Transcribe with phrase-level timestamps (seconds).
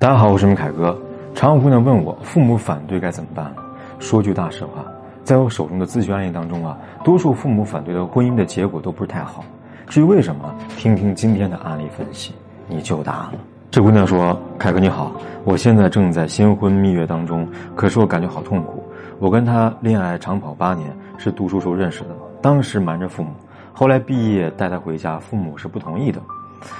[0.00, 0.96] 大家好，我是明凯哥。
[1.34, 3.52] 常有姑娘问我，父母反对该怎么办？
[3.98, 4.84] 说句大实话，
[5.24, 9.44] 在我手中的咨询案例当中啊，多数父母反对的婚姻的结果都不是太好。
[9.88, 12.32] 至于为什么，听听今天的案例分析，
[12.68, 13.40] 你就答案了。
[13.72, 15.10] 这姑娘说：“凯哥你好，
[15.42, 17.44] 我现在正在新婚蜜月当中，
[17.74, 18.80] 可是我感觉好痛苦。
[19.18, 22.10] 我跟他恋爱长跑八年，是读书时候认识的，
[22.40, 23.30] 当时瞒着父母，
[23.72, 26.20] 后来毕业带他回家，父母是不同意的，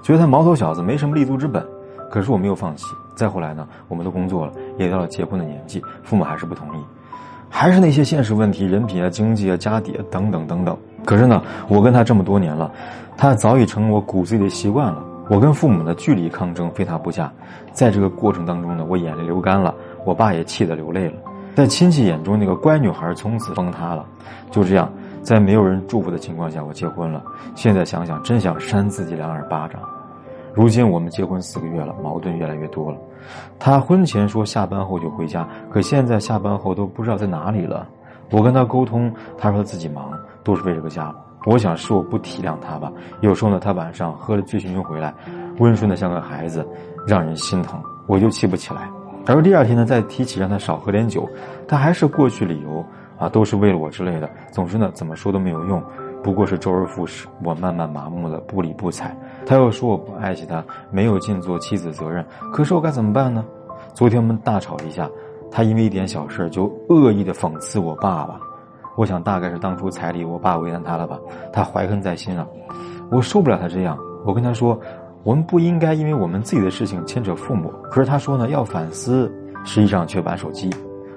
[0.00, 1.66] 觉得他毛头小子没什么立足之本。”
[2.10, 2.84] 可是我没有放弃。
[3.14, 6.80] 再后来呢，我们都工作了，也到了结婚的年纪，父母还是不同意，
[7.48, 10.76] 还是那些现实问题，人品啊、经济啊、家底啊等等等等。
[11.04, 12.70] 可是呢，我跟他这么多年了，
[13.16, 15.04] 他早已成我骨子里的习惯了。
[15.28, 17.30] 我跟父母的距离抗争，非他不嫁。
[17.72, 19.74] 在这个过程当中呢，我眼泪流干了，
[20.04, 21.14] 我爸也气得流泪了。
[21.54, 24.06] 在亲戚眼中，那个乖女孩从此崩塌了。
[24.50, 24.90] 就这样，
[25.22, 27.22] 在没有人祝福的情况下，我结婚了。
[27.54, 29.80] 现在想想，真想扇自己两耳巴掌。
[30.54, 32.98] 如今我们结婚四个月了，矛盾越来越多了。
[33.58, 37.86] 他婚前说下班后就回家，可现在下班后都不知道在哪里了。
[38.30, 40.10] 我跟他沟通，他说他自己忙，
[40.42, 41.14] 都是为这个家。
[41.46, 42.92] 我想是我不体谅他吧。
[43.20, 45.14] 有时候呢，他晚上喝了醉醺醺回来，
[45.58, 46.66] 温顺的像个孩子，
[47.06, 48.88] 让人心疼，我就气不起来。
[49.26, 51.28] 而第二天呢，再提起让他少喝点酒，
[51.68, 52.84] 他还是过去理由
[53.18, 54.28] 啊，都是为了我之类的。
[54.50, 55.82] 总之呢，怎么说都没有用。
[56.22, 59.16] 不过是周而复始，我慢慢麻木了，不理不睬。
[59.46, 62.24] 他又说我不爱惜他，没有尽做妻子责任。
[62.52, 63.44] 可是我该怎么办呢？
[63.94, 65.08] 昨天我们大吵一架，
[65.50, 68.38] 他因为一点小事就恶意的讽刺我爸爸。
[68.96, 71.18] 我想大概是当初彩礼我爸为难他了吧，
[71.52, 72.46] 他怀恨在心啊。
[73.10, 74.78] 我受不了他这样，我跟他说，
[75.22, 77.72] 我们不应该因为我们自己的事情牵扯父母。
[77.90, 79.32] 可是他说呢要反思，
[79.64, 80.70] 实际上却玩手机。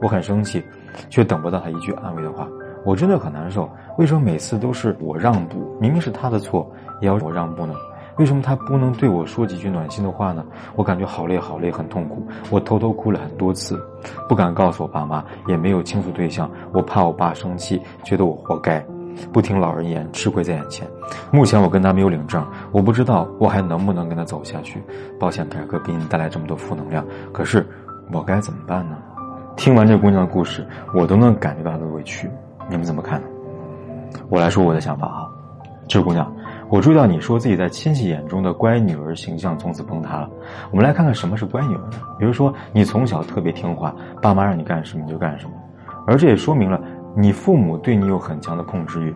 [0.00, 0.64] 我很生气，
[1.10, 2.48] 却等不到他一句安慰的话。
[2.86, 5.76] 我真的很难受，为什么每次都是我让步？
[5.80, 6.70] 明明是他的错，
[7.00, 7.74] 也要我让步呢？
[8.16, 10.44] 为什么他不能对我说几句暖心的话呢？
[10.76, 12.24] 我感觉好累好累，很痛苦。
[12.48, 13.76] 我偷偷哭了很多次，
[14.28, 18.80] 不敢告诉我爸妈，也没有倾诉对象，我怕我爸生气，觉得我活该，
[19.32, 20.86] 不听老人言，吃亏在眼前。
[21.32, 24.80] 目前我跟他没有领证，我不知道我还能不能跟他走下去。
[25.18, 27.66] 抱歉，凯哥给你带来这么多负能量，可是
[28.12, 28.96] 我该怎么办呢？
[29.56, 32.30] 听完这姑娘的故事，我都能感觉到她的委屈。
[32.68, 33.22] 你们怎么看？
[34.28, 35.28] 我来说我的想法啊，
[35.88, 36.30] 这姑娘，
[36.68, 40.30] 我注意到你说自己在亲戚眼中的乖女儿形象从此崩塌了。
[40.70, 41.98] 我们来看看什么是乖女儿呢？
[42.18, 45.52] 比如说，你从小特别听话，爸妈让你干什么你就干什么，
[46.06, 46.80] 而这也说明了
[47.14, 49.14] 你父母对你有很强的控制欲，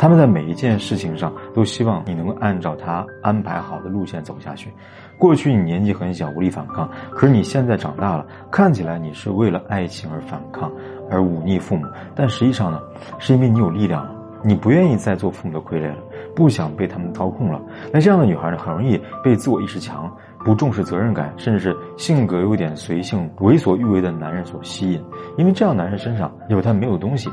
[0.00, 4.72] 他们在每一件事情上都希望你能够按照他安排好的路线走下去。
[5.18, 10.72] 过去你年纪很小，无力反抗，可是你现在长大了，看起来你是为了爱情而反抗。
[11.10, 12.80] 而忤逆父母，但实际上呢，
[13.18, 14.10] 是因为你有力量了，
[14.42, 15.98] 你不愿意再做父母的傀儡了，
[16.34, 17.60] 不想被他们操控了。
[17.92, 20.10] 那这样的女孩呢，很容易被自我意识强、
[20.46, 25.04] 不重视责任感，甚至是性格有点随性、为所欲为的男人所吸引。
[25.36, 27.28] 因为这样男人身上有他没有东西，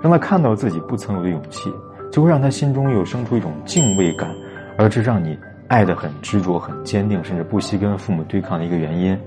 [0.00, 1.70] 让他看到自己不曾有的勇气，
[2.10, 4.30] 就会让他心中又生出一种敬畏感，
[4.78, 9.18] 而这让你爱得很执着、很坚定，甚至不惜跟父母对抗的一个原因。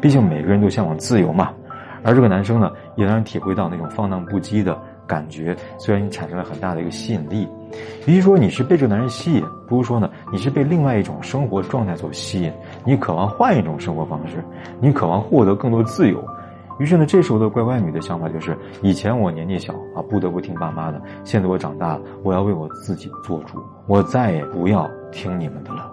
[0.00, 1.50] 毕竟每个人都向往自由嘛。
[2.02, 7.48] 而这个男生呢，也让人体会到那种放荡不羁的感觉，虽然你产生了很大的一个吸引力。
[8.06, 12.52] 与其说你是被这个男人吸引，不如说呢，你是被另外一种生活状态所吸引。
[12.84, 14.44] 你渴望换一种生活方式，
[14.80, 16.22] 你渴望获得更多自由。
[16.78, 25.90] 于是呢，这时候的乖乖女的想法就是：以前我年纪小啊，不得不听爸妈的；现在我长大了，我要为我自己做主，我再也不要听你们的了。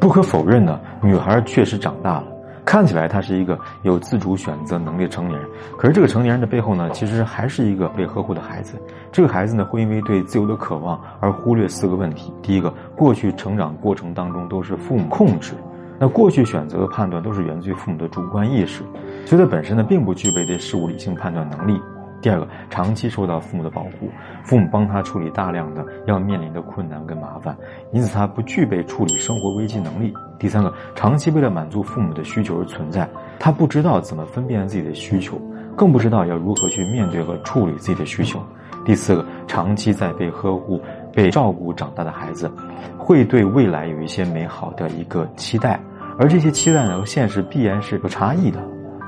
[0.00, 2.26] 不可否认呢，女孩确实长大了。
[2.66, 5.46] 看起来她是一个有自主选择能力的成年人，
[5.76, 8.80] 可是这个成年人的背后呢，其实还是一个被呵护的孩子。
[9.12, 15.52] 这个孩子呢，会因为对自由的渴望而忽略四个问题：第一个，过去成长过程当中都是父母控制，
[15.98, 18.82] 那过去选择的判断都是源自于父母的主观意识，
[19.24, 21.80] 所以他本身呢，并不具备对事物理性判断能力。
[22.20, 24.10] 第二个，长期受到父母的保护，
[24.42, 27.54] 父母帮他处理大量的要面临的困难跟麻烦，
[27.92, 30.14] 因此他不具备处理生活危机能力。
[30.38, 33.06] 第三个，长期为了满足父母的需求而存在，
[33.38, 35.38] 他不知道怎么分辨自己的需求，
[35.76, 38.42] 更不知道要如何去面对和处理自己的需求。
[38.86, 40.80] 第四个，长期在被呵护、
[41.14, 42.50] 被照顾长大的孩子，
[42.98, 45.80] 会对未来有一些美好的一个期待，
[46.18, 48.58] 而这些期待呢和现实必然是有差异的。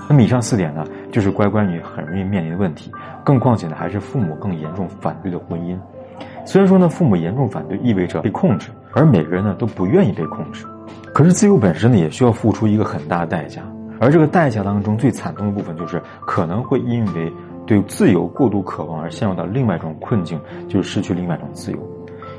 [0.08, 2.92] 那么以上四点呢，就是乖乖女很容易面临的问题。
[3.24, 5.76] 更况且呢，还是父母更严重反对的婚姻。
[6.44, 10.64] 虽然说呢，父母严重反对意味着被控制，而每个人呢都不愿意被控制。
[11.12, 13.60] 可是自由本身呢，也需要付出一个很大的代价。
[13.98, 17.32] 而这个代价当中最惨痛的部分，就是可能会因为
[17.66, 20.38] 对自由过度渴望而陷入到另外一种困境，
[20.68, 21.78] 就是失去另外一种自由。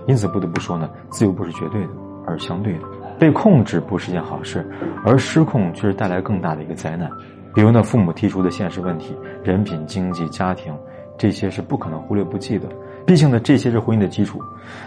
[0.07, 1.89] 因此不得不说呢，自由不是绝对的，
[2.25, 2.79] 而是相对的。
[3.19, 4.65] 被控制不是件好事，
[5.05, 7.09] 而失控却是带来更大的一个灾难。
[7.53, 10.73] 比如呢，父母提出的现实问题，人品、经济、家庭，
[11.17, 12.67] 这些是不可能忽略不计的。
[13.05, 14.39] 毕竟呢，这些是婚姻的基础，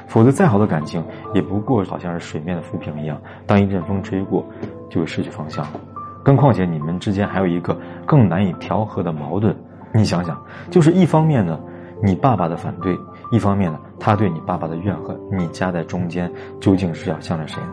[0.06, 1.02] 否则再好的感情，
[1.34, 4.44] 也不过好像是水面的浮萍一样，当一阵风吹过，
[4.88, 5.81] 就会失去方向了。
[6.23, 7.76] 更况且你们之间还有一个
[8.06, 9.56] 更难以调和的矛盾，
[9.93, 10.40] 你想想，
[10.70, 11.58] 就是一方面呢，
[12.02, 12.94] 你爸爸的反对，
[13.30, 16.30] 一方面呢，他对你爸爸的怨恨，你夹在中间，
[16.60, 17.72] 究竟是要向着谁呢？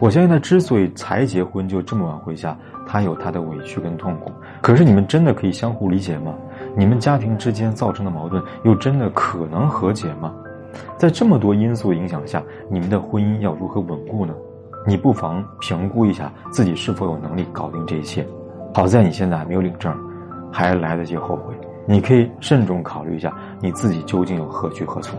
[0.00, 2.56] 我相信他之所以才结婚就这么晚回家，
[2.86, 4.30] 他有他的委屈跟痛苦。
[4.60, 6.34] 可是你们真的可以相互理解吗？
[6.76, 10.32] 你们家庭之间造成的矛盾又真的可能和解吗？
[10.96, 14.34] 在这么多因素影响下，你们的婚姻要如何稳固呢？
[14.86, 18.24] 你不妨评估一下自己是否有能力搞定这一切。
[18.74, 19.92] 好在你现在还没有领证，
[20.52, 21.54] 还来得及后悔。
[21.90, 25.18] 你可以慎重考虑一下你自己究竟有何去何从。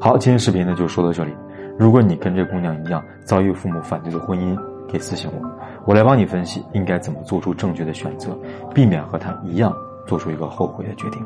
[0.00, 1.32] 好，今天视频呢就说到这里。
[1.78, 4.56] 如果你跟这姑娘一样遭遇父母反对的婚姻，
[4.90, 5.48] 可以私信我，
[5.84, 8.36] 我来帮你分析应该怎么做出正确的选择，
[8.74, 9.72] 避免和她一样
[10.08, 11.24] 做出一个后悔的决定。